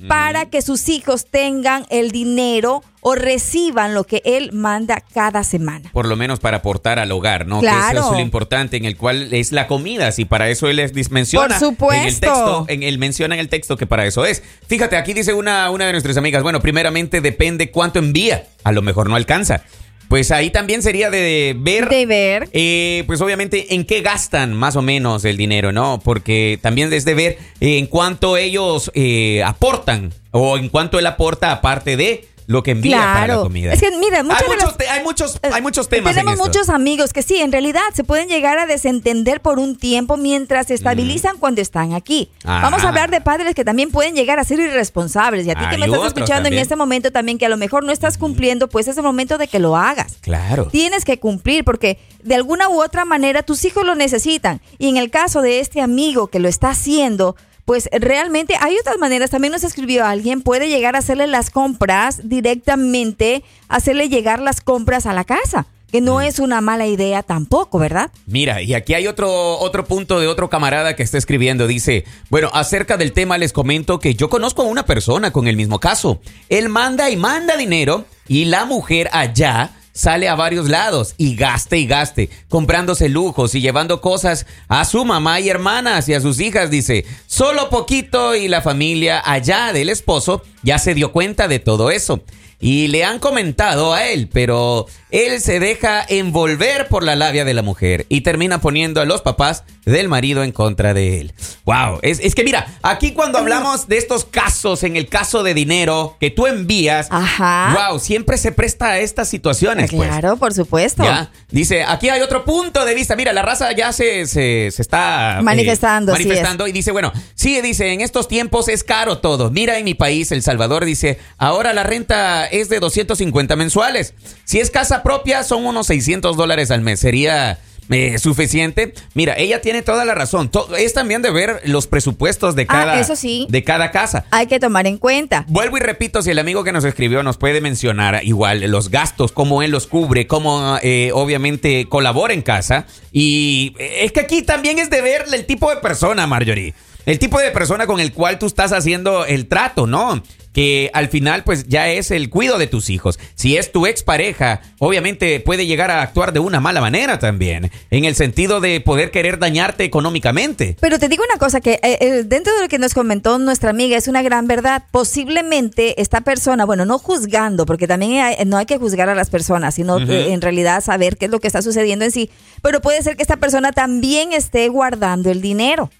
para 0.08 0.46
que 0.46 0.62
sus 0.62 0.88
hijos 0.88 1.26
tengan 1.26 1.86
el 1.90 2.10
dinero 2.10 2.82
o 3.00 3.16
reciban 3.16 3.94
lo 3.94 4.04
que 4.04 4.22
él 4.24 4.52
manda 4.52 5.02
cada 5.12 5.42
semana. 5.42 5.90
Por 5.92 6.06
lo 6.06 6.16
menos 6.16 6.38
para 6.38 6.58
aportar 6.58 6.98
al 7.00 7.10
hogar, 7.10 7.46
¿no? 7.46 7.60
Claro. 7.60 7.90
Que 7.90 7.98
eso 7.98 8.10
es 8.10 8.16
lo 8.16 8.20
importante 8.20 8.76
en 8.76 8.84
el 8.84 8.96
cual 8.96 9.32
es 9.32 9.50
la 9.50 9.66
comida. 9.66 10.12
Si 10.12 10.24
para 10.24 10.48
eso 10.48 10.68
él 10.68 10.76
les 10.76 11.10
menciona. 11.10 11.58
Por 11.58 11.68
supuesto. 11.68 12.00
En 12.00 12.08
el 12.08 12.20
texto, 12.20 12.64
en 12.68 12.82
él 12.84 12.98
menciona 12.98 13.34
en 13.34 13.40
el 13.40 13.48
texto 13.48 13.76
que 13.76 13.86
para 13.86 14.06
eso 14.06 14.24
es. 14.24 14.42
Fíjate, 14.68 14.96
aquí 14.96 15.14
dice 15.14 15.34
una, 15.34 15.70
una 15.70 15.86
de 15.86 15.92
nuestras 15.92 16.16
amigas, 16.16 16.42
bueno, 16.42 16.60
primeramente 16.60 17.20
depende 17.20 17.70
cuánto 17.70 17.98
envía. 17.98 18.46
A 18.64 18.70
lo 18.70 18.82
mejor 18.82 19.08
no 19.08 19.16
alcanza. 19.16 19.64
Pues 20.12 20.30
ahí 20.30 20.50
también 20.50 20.82
sería 20.82 21.08
de 21.08 21.56
ver. 21.58 21.88
De 21.88 22.04
ver. 22.04 22.50
Eh, 22.52 23.02
pues 23.06 23.22
obviamente 23.22 23.74
en 23.74 23.86
qué 23.86 24.02
gastan 24.02 24.52
más 24.52 24.76
o 24.76 24.82
menos 24.82 25.24
el 25.24 25.38
dinero, 25.38 25.72
¿no? 25.72 26.02
Porque 26.04 26.58
también 26.60 26.92
es 26.92 27.06
de 27.06 27.14
ver 27.14 27.38
en 27.60 27.86
cuánto 27.86 28.36
ellos 28.36 28.90
eh, 28.92 29.42
aportan 29.42 30.12
o 30.30 30.58
en 30.58 30.68
cuánto 30.68 30.98
él 30.98 31.06
aporta 31.06 31.50
aparte 31.50 31.96
de 31.96 32.26
lo 32.52 32.62
que 32.62 32.70
envía 32.72 32.98
para 32.98 33.20
la 33.20 33.24
Claro. 33.26 33.42
comida. 33.42 33.72
Es 33.72 33.80
que, 33.80 33.90
mira, 33.98 34.22
muchas 34.22 34.42
hay, 34.42 34.48
muchos, 34.48 34.76
las- 34.78 34.88
hay, 34.90 35.02
muchos, 35.02 35.36
Eh, 35.42 35.50
hay 35.52 35.62
muchos 35.62 35.88
temas. 35.88 36.10
en 36.12 36.14
Tenemos 36.20 36.34
esto. 36.34 36.44
muchos 36.46 36.68
amigos 36.68 37.12
que 37.12 37.22
sí, 37.22 37.36
en 37.38 37.50
realidad 37.50 37.80
se 37.94 38.04
pueden 38.04 38.28
llegar 38.28 38.58
a 38.58 38.66
desentender 38.66 39.40
por 39.40 39.58
un 39.58 39.76
tiempo 39.76 40.16
mientras 40.16 40.66
se 40.68 40.74
estabilizan 40.74 41.38
cuando 41.38 41.60
están 41.60 41.92
aquí. 41.94 42.30
Ah. 42.44 42.60
Vamos 42.62 42.84
a 42.84 42.88
hablar 42.88 43.10
de 43.10 43.20
padres 43.20 43.54
que 43.54 43.64
también 43.64 43.90
pueden 43.90 44.14
llegar 44.14 44.38
a 44.38 44.44
ser 44.44 44.60
irresponsables. 44.60 45.46
Y 45.46 45.50
a 45.50 45.54
ti 45.54 45.60
que 45.60 45.66
Hay 45.74 45.78
me 45.78 45.86
estás 45.86 46.06
escuchando 46.06 46.34
también. 46.44 46.52
en 46.54 46.58
este 46.60 46.76
momento 46.76 47.10
también, 47.10 47.38
que 47.38 47.46
a 47.46 47.48
lo 47.48 47.56
mejor 47.56 47.84
no 47.84 47.92
estás 47.92 48.18
cumpliendo, 48.18 48.68
pues 48.68 48.88
es 48.88 48.96
el 48.96 49.02
momento 49.02 49.38
de 49.38 49.48
que 49.48 49.58
lo 49.58 49.76
hagas. 49.76 50.16
Claro. 50.20 50.66
Tienes 50.66 51.04
que 51.04 51.18
cumplir 51.18 51.64
porque 51.64 51.98
de 52.22 52.34
alguna 52.34 52.68
u 52.68 52.82
otra 52.82 53.04
manera 53.04 53.42
tus 53.42 53.64
hijos 53.64 53.84
lo 53.84 53.94
necesitan. 53.94 54.60
Y 54.78 54.88
en 54.88 54.96
el 54.96 55.10
caso 55.10 55.42
de 55.42 55.60
este 55.60 55.80
amigo 55.80 56.26
que 56.28 56.38
lo 56.38 56.48
está 56.48 56.70
haciendo, 56.70 57.36
pues 57.64 57.88
realmente 57.92 58.54
hay 58.60 58.76
otras 58.78 58.98
maneras. 58.98 59.30
También 59.30 59.52
nos 59.52 59.64
escribió 59.64 60.04
alguien, 60.04 60.42
puede 60.42 60.68
llegar 60.68 60.96
a 60.96 60.98
hacerle 60.98 61.26
las 61.26 61.50
compras 61.50 62.28
directamente, 62.28 63.44
hacerle 63.68 64.08
llegar 64.08 64.40
las 64.40 64.60
compras 64.60 65.06
a 65.06 65.12
la 65.12 65.24
casa, 65.24 65.66
que 65.90 66.00
no 66.00 66.20
es 66.20 66.38
una 66.38 66.60
mala 66.60 66.86
idea 66.86 67.22
tampoco, 67.22 67.78
¿verdad? 67.78 68.10
Mira, 68.26 68.62
y 68.62 68.74
aquí 68.74 68.94
hay 68.94 69.06
otro, 69.06 69.58
otro 69.58 69.84
punto 69.84 70.18
de 70.20 70.26
otro 70.26 70.48
camarada 70.48 70.96
que 70.96 71.02
está 71.02 71.18
escribiendo. 71.18 71.66
Dice, 71.66 72.04
bueno, 72.30 72.50
acerca 72.52 72.96
del 72.96 73.12
tema 73.12 73.38
les 73.38 73.52
comento 73.52 73.98
que 74.00 74.14
yo 74.14 74.28
conozco 74.28 74.62
a 74.62 74.66
una 74.66 74.86
persona 74.86 75.30
con 75.32 75.46
el 75.46 75.56
mismo 75.56 75.78
caso. 75.78 76.20
Él 76.48 76.68
manda 76.68 77.10
y 77.10 77.16
manda 77.16 77.56
dinero 77.56 78.06
y 78.26 78.46
la 78.46 78.64
mujer 78.64 79.08
allá 79.12 79.70
sale 79.92 80.28
a 80.28 80.34
varios 80.34 80.68
lados 80.68 81.14
y 81.18 81.36
gaste 81.36 81.78
y 81.78 81.86
gaste, 81.86 82.30
comprándose 82.48 83.08
lujos 83.08 83.54
y 83.54 83.60
llevando 83.60 84.00
cosas 84.00 84.46
a 84.68 84.84
su 84.84 85.04
mamá 85.04 85.40
y 85.40 85.48
hermanas 85.48 86.08
y 86.08 86.14
a 86.14 86.20
sus 86.20 86.40
hijas, 86.40 86.70
dice, 86.70 87.04
solo 87.26 87.68
poquito 87.70 88.34
y 88.34 88.48
la 88.48 88.62
familia 88.62 89.22
allá 89.24 89.72
del 89.72 89.88
esposo 89.88 90.42
ya 90.62 90.78
se 90.78 90.94
dio 90.94 91.12
cuenta 91.12 91.48
de 91.48 91.58
todo 91.58 91.90
eso. 91.90 92.22
Y 92.60 92.86
le 92.88 93.04
han 93.04 93.18
comentado 93.18 93.92
a 93.92 94.06
él, 94.06 94.28
pero 94.32 94.86
él 95.12 95.40
se 95.40 95.60
deja 95.60 96.04
envolver 96.08 96.88
por 96.88 97.04
la 97.04 97.14
labia 97.14 97.44
de 97.44 97.52
la 97.54 97.62
mujer 97.62 98.06
y 98.08 98.22
termina 98.22 98.60
poniendo 98.60 99.00
a 99.00 99.04
los 99.04 99.20
papás 99.20 99.62
del 99.84 100.08
marido 100.08 100.42
en 100.42 100.52
contra 100.52 100.94
de 100.94 101.20
él. 101.20 101.34
Wow, 101.64 101.98
es, 102.02 102.18
es 102.20 102.34
que 102.34 102.44
mira, 102.44 102.66
aquí 102.82 103.12
cuando 103.12 103.38
hablamos 103.38 103.88
de 103.88 103.98
estos 103.98 104.24
casos, 104.24 104.82
en 104.84 104.96
el 104.96 105.08
caso 105.08 105.42
de 105.42 105.54
dinero 105.54 106.16
que 106.18 106.30
tú 106.30 106.46
envías, 106.46 107.08
Ajá. 107.10 107.90
wow, 107.90 107.98
siempre 107.98 108.38
se 108.38 108.52
presta 108.52 108.90
a 108.90 108.98
estas 109.00 109.28
situaciones. 109.28 109.90
pues. 109.90 110.08
claro, 110.08 110.36
por 110.38 110.54
supuesto. 110.54 111.02
Ya, 111.04 111.30
dice, 111.50 111.84
aquí 111.84 112.08
hay 112.08 112.22
otro 112.22 112.44
punto 112.44 112.84
de 112.84 112.94
vista. 112.94 113.14
Mira, 113.14 113.32
la 113.32 113.42
raza 113.42 113.70
ya 113.72 113.92
se, 113.92 114.26
se, 114.26 114.70
se 114.70 114.82
está 114.82 115.40
eh, 115.40 115.42
Manifestando, 115.42 116.12
manifestando 116.12 116.66
y 116.66 116.72
dice, 116.72 116.90
bueno, 116.90 117.12
sí, 117.34 117.60
dice, 117.60 117.92
en 117.92 118.00
estos 118.00 118.28
tiempos 118.28 118.68
es 118.68 118.82
caro 118.82 119.18
todo. 119.18 119.50
Mira, 119.50 119.78
en 119.78 119.84
mi 119.84 119.94
país, 119.94 120.32
El 120.32 120.42
Salvador, 120.42 120.86
dice, 120.86 121.18
ahora 121.36 121.74
la 121.74 121.82
renta 121.82 122.46
es 122.46 122.70
de 122.70 122.80
250 122.80 123.56
mensuales. 123.56 124.14
Si 124.44 124.58
es 124.58 124.70
casa 124.70 125.01
propia, 125.02 125.44
son 125.44 125.64
unos 125.66 125.86
600 125.88 126.36
dólares 126.36 126.70
al 126.70 126.80
mes. 126.82 127.00
Sería... 127.00 127.58
eh, 127.90 128.16
suficiente. 128.18 128.94
Mira, 129.12 129.34
ella 129.36 129.60
tiene 129.60 129.82
toda 129.82 130.04
la 130.06 130.14
razón. 130.14 130.48
To- 130.50 130.74
es 130.76 130.94
también 130.94 131.20
de 131.20 131.30
ver 131.30 131.60
los 131.64 131.86
presupuestos 131.88 132.54
de 132.54 132.62
Ah, 132.62 132.66
cada, 132.68 133.00
eso 133.00 133.16
sí. 133.16 133.46
de 133.50 133.64
cada 133.64 133.90
casa. 133.90 134.24
Hay 134.30 134.46
que 134.46 134.58
tomar 134.60 134.86
en 134.86 134.96
cuenta. 134.96 135.44
Vuelvo 135.48 135.76
y 135.76 135.80
repito, 135.80 136.22
si 136.22 136.30
el 136.30 136.38
amigo 136.38 136.64
que 136.64 136.72
nos 136.72 136.84
escribió 136.84 137.22
nos 137.22 137.36
puede 137.36 137.60
mencionar 137.60 138.20
igual 138.24 138.60
los 138.70 138.88
gastos, 138.88 139.32
cómo 139.32 139.62
él 139.62 139.72
los 139.72 139.88
cubre, 139.88 140.26
cómo 140.26 140.78
eh, 140.80 141.10
obviamente 141.12 141.86
colabora 141.88 142.32
en 142.32 142.40
casa. 142.42 142.86
Y 143.12 143.74
eh, 143.78 144.04
es 144.04 144.12
que 144.12 144.20
aquí 144.20 144.42
también 144.42 144.78
es 144.78 144.88
de 144.88 145.02
ver 145.02 145.24
el 145.30 145.44
tipo 145.44 145.68
de 145.68 145.76
persona, 145.76 146.26
Marjorie. 146.26 146.72
El 147.06 147.18
tipo 147.18 147.38
de 147.40 147.50
persona 147.50 147.86
con 147.86 147.98
el 148.00 148.12
cual 148.12 148.38
tú 148.38 148.46
estás 148.46 148.72
haciendo 148.72 149.24
el 149.26 149.46
trato, 149.48 149.86
¿no? 149.86 150.22
Que 150.52 150.90
al 150.92 151.08
final 151.08 151.44
pues 151.44 151.66
ya 151.66 151.88
es 151.88 152.10
el 152.10 152.28
cuido 152.28 152.58
de 152.58 152.66
tus 152.66 152.90
hijos. 152.90 153.18
Si 153.34 153.56
es 153.56 153.72
tu 153.72 153.86
expareja, 153.86 154.60
obviamente 154.78 155.40
puede 155.40 155.66
llegar 155.66 155.90
a 155.90 156.02
actuar 156.02 156.34
de 156.34 156.40
una 156.40 156.60
mala 156.60 156.82
manera 156.82 157.18
también, 157.18 157.70
en 157.90 158.04
el 158.04 158.14
sentido 158.14 158.60
de 158.60 158.80
poder 158.82 159.10
querer 159.10 159.38
dañarte 159.38 159.82
económicamente. 159.84 160.76
Pero 160.78 160.98
te 160.98 161.08
digo 161.08 161.24
una 161.28 161.38
cosa, 161.38 161.60
que 161.62 161.80
eh, 161.82 161.98
eh, 162.00 162.22
dentro 162.26 162.54
de 162.54 162.60
lo 162.62 162.68
que 162.68 162.78
nos 162.78 162.92
comentó 162.92 163.38
nuestra 163.38 163.70
amiga 163.70 163.96
es 163.96 164.08
una 164.08 164.20
gran 164.22 164.46
verdad. 164.46 164.84
Posiblemente 164.90 166.00
esta 166.02 166.20
persona, 166.20 166.64
bueno, 166.66 166.84
no 166.84 166.98
juzgando, 166.98 167.64
porque 167.64 167.86
también 167.88 168.22
hay- 168.22 168.36
no 168.44 168.58
hay 168.58 168.66
que 168.66 168.76
juzgar 168.78 169.08
a 169.08 169.14
las 169.14 169.30
personas, 169.30 169.74
sino 169.74 169.98
eh, 169.98 170.32
en 170.32 170.40
realidad 170.42 170.82
saber 170.84 171.16
qué 171.16 171.24
es 171.24 171.30
lo 171.30 171.40
que 171.40 171.46
está 171.46 171.62
sucediendo 171.62 172.04
en 172.04 172.10
sí. 172.10 172.30
Pero 172.60 172.80
puede 172.82 173.02
ser 173.02 173.16
que 173.16 173.22
esta 173.22 173.36
persona 173.38 173.72
también 173.72 174.32
esté 174.32 174.68
guardando 174.68 175.30
el 175.30 175.40
dinero. 175.40 175.90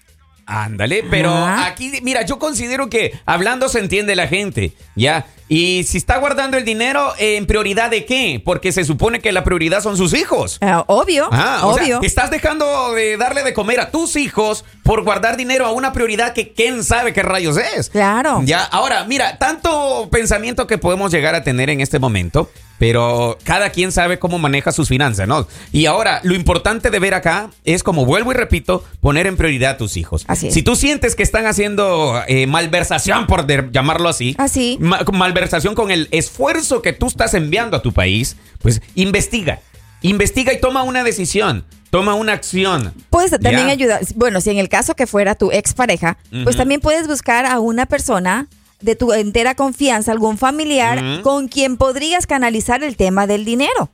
Ándale, 0.45 1.03
pero 1.09 1.29
Ajá. 1.31 1.67
aquí, 1.67 1.91
mira, 2.01 2.23
yo 2.23 2.37
considero 2.39 2.89
que 2.89 3.13
hablando 3.25 3.69
se 3.69 3.79
entiende 3.79 4.15
la 4.15 4.27
gente, 4.27 4.73
¿ya? 4.95 5.25
Y 5.49 5.83
si 5.83 5.97
está 5.97 6.17
guardando 6.17 6.57
el 6.57 6.65
dinero, 6.65 7.13
¿en 7.19 7.45
prioridad 7.45 7.89
de 7.91 8.05
qué? 8.05 8.41
Porque 8.43 8.71
se 8.71 8.85
supone 8.85 9.19
que 9.19 9.31
la 9.31 9.43
prioridad 9.43 9.81
son 9.81 9.97
sus 9.97 10.13
hijos. 10.13 10.57
Ah, 10.61 10.83
obvio, 10.87 11.27
Ah, 11.31 11.61
o 11.63 11.73
sea, 11.75 11.83
obvio. 11.83 11.99
estás 12.01 12.31
dejando 12.31 12.93
de 12.93 13.17
darle 13.17 13.43
de 13.43 13.53
comer 13.53 13.79
a 13.79 13.91
tus 13.91 14.15
hijos 14.15 14.63
por 14.83 15.03
guardar 15.03 15.37
dinero 15.37 15.65
a 15.65 15.71
una 15.71 15.93
prioridad 15.93 16.33
que 16.33 16.53
quién 16.53 16.83
sabe 16.83 17.13
qué 17.13 17.23
rayos 17.23 17.57
es. 17.57 17.89
Claro. 17.89 18.41
Ya, 18.45 18.63
ahora, 18.63 19.03
mira, 19.05 19.37
tanto 19.37 20.07
pensamiento 20.11 20.65
que 20.67 20.77
podemos 20.77 21.11
llegar 21.11 21.35
a 21.35 21.43
tener 21.43 21.69
en 21.69 21.81
este 21.81 21.99
momento, 21.99 22.49
pero 22.79 23.37
cada 23.43 23.69
quien 23.69 23.91
sabe 23.91 24.19
cómo 24.19 24.39
maneja 24.39 24.71
sus 24.71 24.89
finanzas, 24.89 25.27
¿no? 25.27 25.47
Y 25.71 25.85
ahora, 25.85 26.19
lo 26.23 26.33
importante 26.35 26.89
de 26.89 26.99
ver 26.99 27.13
acá 27.13 27.49
es, 27.63 27.81
como 27.83 28.05
vuelvo 28.05 28.31
y 28.31 28.35
repito, 28.35 28.83
poner 28.99 29.25
en 29.27 29.37
prioridad 29.37 29.71
a 29.71 29.77
tus 29.77 29.95
hijos. 29.95 30.25
Así 30.27 30.47
es. 30.49 30.53
Si 30.53 30.63
tú 30.63 30.75
sientes 30.75 31.15
que 31.15 31.23
están 31.23 31.45
haciendo 31.45 32.21
eh, 32.27 32.45
malversación, 32.47 33.25
por 33.27 33.45
llamarlo 33.71 34.09
así, 34.09 34.35
Así. 34.37 34.77
ma- 34.81 35.03
malversación 35.37 35.73
con 35.73 35.89
el 35.91 36.07
esfuerzo 36.11 36.81
que 36.81 36.93
tú 36.93 37.07
estás 37.07 37.33
enviando 37.33 37.75
a 37.75 37.81
tu 37.81 37.91
país, 37.91 38.37
pues 38.59 38.81
investiga. 38.95 39.59
Investiga 40.01 40.53
y 40.53 40.61
toma 40.61 40.83
una 40.83 41.03
decisión. 41.03 41.65
Toma 41.89 42.13
una 42.15 42.33
acción. 42.33 42.93
Puedes 43.09 43.31
también 43.31 43.67
Ya. 43.67 43.71
ayudar, 43.73 44.01
bueno, 44.15 44.41
si 44.41 44.49
en 44.51 44.57
el 44.57 44.67
caso 44.69 44.95
que 44.95 45.05
fuera 45.07 45.35
tu 45.35 45.51
expareja, 45.51 46.17
pues 46.31 46.47
Ujú. 46.55 46.57
también 46.57 46.81
puedes 46.81 47.07
buscar 47.07 47.45
a 47.45 47.59
una 47.59 47.85
persona 47.85 48.47
de 48.81 48.95
tu 48.95 49.13
entera 49.13 49.55
confianza, 49.55 50.11
algún 50.11 50.37
familiar 50.37 51.21
con 51.21 51.47
quien 51.47 51.77
podrías 51.77 52.25
canalizar 52.27 52.83
el 52.83 52.95
tema 52.97 53.27
del 53.27 53.45
dinero. 53.45 53.89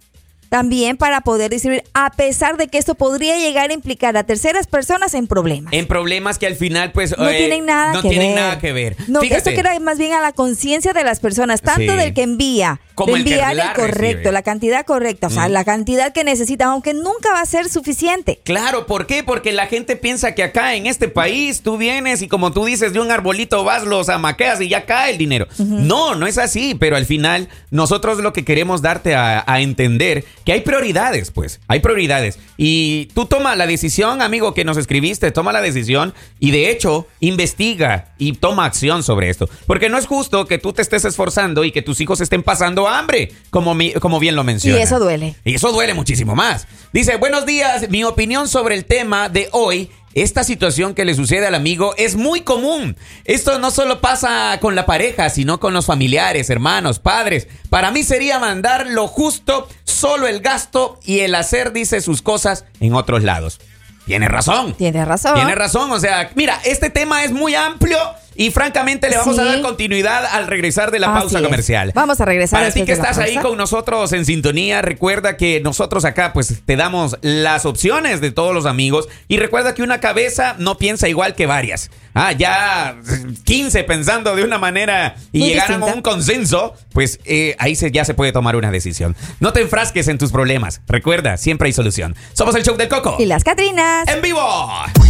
También 0.50 0.98
para 0.98 1.22
poder 1.22 1.51
distribuir, 1.51 1.84
a 1.94 2.12
pesar 2.12 2.58
de 2.58 2.68
que 2.68 2.77
esto 2.79 2.96
podría 2.96 3.38
llegar 3.38 3.70
a 3.70 3.74
implicar 3.74 4.18
a 4.18 4.24
terceras 4.24 4.65
personas 4.68 5.13
en 5.13 5.27
problemas. 5.27 5.72
En 5.74 5.86
problemas 5.88 6.39
que 6.39 6.48
al 6.48 6.56
final, 6.56 6.91
pues. 6.91 7.15
no 7.18 7.29
eh, 7.29 7.38
tienen 7.38 7.65
nada 7.68 7.94
no 7.94 8.01
que 8.01 8.10
tienen 8.10 8.29
ver. 8.34 8.39
nada 8.44 8.60
que 8.60 8.74
ver. 8.74 8.96
No, 9.08 9.22
Fíjate. 9.22 9.51
esto 9.51 9.62
queda 9.62 9.79
más 9.79 9.98
bien 10.00 10.13
a 10.13 10.22
la 10.22 10.32
conciencia 10.32 10.91
de 10.94 11.03
las 11.03 11.20
personas, 11.20 11.62
tanto 11.62 11.91
Sí. 11.91 11.98
del 11.98 12.13
que 12.13 12.24
envía, 12.24 12.79
Como 12.96 13.13
de 13.13 13.22
el 13.22 13.27
enviar 13.27 13.51
el 13.51 13.58
la 13.58 13.74
correcto, 13.74 14.08
recibe. 14.15 14.32
la 14.32 14.41
cantidad 14.41 14.86
correcta, 14.86 15.27
o 15.27 15.29
sea, 15.29 15.48
Mm. 15.48 15.51
la 15.51 15.63
cantidad 15.63 16.13
que 16.13 16.24
necesitan, 16.24 16.70
aunque 16.70 16.94
nunca 16.94 17.32
va 17.32 17.41
a 17.41 17.46
ser 17.46 17.70
suficiente. 17.70 18.39
Claro, 18.44 18.88
¿por 18.88 19.06
qué? 19.06 19.24
Porque 19.24 19.51
la 19.51 19.68
gente 19.68 19.96
piensa 19.96 20.34
que 20.34 20.44
acá 20.44 20.74
en 20.75 20.88
este 20.88 21.08
país 21.10 21.62
tú 21.62 21.77
vienes 21.77 22.22
y 22.24 22.27
como 22.27 22.51
tú 22.51 22.65
dices, 22.65 22.91
de 22.94 23.00
un 23.00 23.12
arbolito 23.12 23.63
vas, 23.63 23.84
los 23.84 24.10
amaqueas 24.10 24.60
y 24.62 24.68
ya 24.70 24.86
cae 24.86 25.12
el 25.12 25.18
dinero. 25.20 25.48
No, 25.60 26.15
no 26.15 26.25
es 26.25 26.38
así, 26.39 26.75
pero 26.75 26.96
al 26.96 27.06
final 27.06 27.50
nosotros 27.70 28.18
lo 28.20 28.34
que 28.34 28.44
queremos 28.44 28.82
darte 28.82 29.13
a, 29.15 29.44
a 29.46 29.62
entender 29.62 30.25
que 30.50 30.53
hay 30.53 30.62
prioridades, 30.62 31.29
pues, 31.29 31.60
hay 31.68 31.79
prioridades. 31.79 32.39
Y 32.58 33.06
tú 33.13 33.27
toma 33.27 33.56
la 33.56 33.68
decisión, 33.68 34.24
amigo, 34.24 34.56
que 34.56 34.65
nos 34.65 34.77
escribiste, 34.77 35.29
toma 35.29 35.51
la 35.51 35.62
decisión 35.62 36.15
y 36.39 36.50
de 36.50 36.72
hecho 36.72 37.06
investiga 37.20 38.13
y 38.18 38.34
toma 38.34 38.65
acción 38.65 39.03
sobre 39.03 39.29
esto. 39.29 39.48
Porque 39.68 39.89
no 39.89 40.00
es 40.00 40.08
justo 40.08 40.48
que 40.48 40.58
tú 40.58 40.74
te 40.74 40.82
estés 40.82 41.06
esforzando 41.06 41.63
y 41.63 41.72
que 41.72 41.84
tus 41.84 42.01
hijos 42.01 42.20
estén 42.20 42.41
pasando 42.41 42.88
hambre, 42.88 43.32
como, 43.51 43.75
mi- 43.75 43.94
como 43.94 44.20
bien 44.20 44.36
lo 44.36 44.44
menciona. 44.44 44.82
eso 44.82 45.00
duele. 45.00 45.36
Y 45.46 45.53
eso 45.53 45.72
duele 45.72 45.94
muchísimo 45.94 46.34
más. 46.36 46.65
Dice, 46.94 47.18
buenos 47.18 47.46
días, 47.46 47.88
mi 47.91 48.03
opinión 48.03 48.48
sobre 48.48 48.74
el 48.74 48.86
tema 48.86 49.29
de 49.29 49.50
hoy. 49.51 49.91
Esta 50.16 50.44
situación 50.44 50.96
que 50.96 51.06
le 51.06 51.13
sucede 51.13 51.46
al 51.46 51.56
amigo 51.56 51.94
es 51.98 52.16
muy 52.16 52.42
común. 52.42 52.98
Esto 53.25 53.60
no 53.60 53.70
solo 53.70 54.01
pasa 54.01 54.58
con 54.60 54.75
la 54.75 54.86
pareja, 54.86 55.30
sino 55.30 55.60
con 55.60 55.74
los 55.74 55.86
familiares, 55.86 56.50
hermanos, 56.50 57.00
padres. 57.00 57.48
Para 57.70 57.92
mí 57.92 58.04
sería 58.04 58.39
mandar 58.39 58.88
lo 58.88 59.08
justo, 59.08 59.68
solo 59.84 60.28
el 60.28 60.39
gasto 60.42 61.00
y 61.04 61.20
el 61.20 61.36
hacer, 61.36 61.74
dice, 61.74 62.01
sus 62.01 62.22
cosas 62.22 62.66
en 62.80 62.94
otros 62.94 63.24
lados. 63.24 63.60
Tiene 64.06 64.28
razón. 64.28 64.74
Tienes 64.74 65.08
razón. 65.08 65.36
Tiene 65.36 65.54
razón, 65.54 65.92
o 65.92 66.00
sea, 66.00 66.32
mira, 66.34 66.60
este 66.66 66.89
tema 66.89 67.24
es 67.24 67.32
muy 67.32 67.54
amplio 67.54 68.00
y 68.39 68.51
francamente 68.51 69.10
le 69.10 69.17
vamos 69.17 69.38
a 69.38 69.43
dar 69.43 69.62
continuidad 69.62 70.25
al 70.25 70.48
regresar 70.48 70.91
de 70.91 71.00
la 71.00 71.08
Así 71.08 71.19
pausa 71.19 71.39
es. 71.39 71.43
comercial. 71.43 71.91
Vamos 71.93 72.22
a 72.22 72.25
regresar 72.25 72.62
Para 72.62 72.72
ti 72.72 72.86
que 72.86 72.96
la 72.96 73.03
estás 73.03 73.17
ahí 73.17 73.36
con 73.36 73.58
nosotros 73.58 74.13
en 74.13 74.24
sintonía, 74.24 74.81
recuerda 74.81 75.36
que 75.36 75.60
nosotros 75.60 76.05
acá 76.05 76.31
pues 76.31 76.62
te 76.65 76.77
damos 76.77 77.17
las 77.22 77.65
opciones 77.65 78.22
de 78.22 78.31
todos 78.31 78.53
los 78.53 78.65
amigos 78.65 79.10
y 79.27 79.39
recuerda 79.39 79.74
que 79.74 79.84
una 79.84 80.00
cabeza 80.00 80.55
no 80.58 80.77
piensa 80.77 81.10
igual 81.10 81.36
que 81.36 81.48
varias. 81.48 81.91
Ah, 82.13 82.31
ya 82.31 82.96
15 83.43 83.84
pensando 83.84 84.34
de 84.36 84.46
una 84.46 84.58
manera 84.58 85.15
y 85.34 85.39
Muy 85.39 85.50
llegaron 85.50 85.84
a 85.84 85.88
un 85.88 86.01
consenso, 86.01 86.75
pues 86.93 87.19
eh, 87.25 87.58
ahí 87.60 87.75
se, 87.75 87.91
ya 87.91 88.05
se 88.05 88.13
puede 88.13 88.31
tomar 88.31 88.55
una 88.55 88.72
decisión. 88.72 89.17
No 89.41 89.51
te 89.51 89.62
enfrasques 89.62 90.08
en 90.08 90.17
tus 90.17 90.31
problemas. 90.31 90.79
Recuerda, 90.88 91.36
siempre 91.36 91.67
hay 91.67 91.74
solución. 91.74 92.15
Somos 92.34 92.55
el 92.55 92.63
show 92.63 92.77
del 92.77 92.88
Coco. 92.88 93.17
Y 93.19 93.25
las 93.25 93.43
Catrinas. 93.43 94.08
En 94.08 94.22
vivo. 94.22 94.39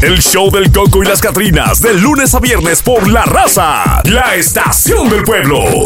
El 0.02 0.20
show 0.20 0.50
del 0.50 0.72
Coco 0.72 1.04
y 1.04 1.08
las 1.08 1.22
Catrinas, 1.22 1.82
de 1.82 1.94
lunes 1.94 2.34
a 2.34 2.40
viernes 2.40 2.82
por 2.82 3.08
La 3.20 3.26
Raza, 3.26 4.02
la 4.06 4.36
estación 4.36 5.10
del 5.10 5.24
pueblo. 5.24 5.84